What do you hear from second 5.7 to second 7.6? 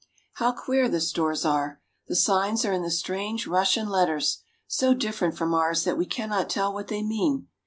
that we cannot tell what they mean.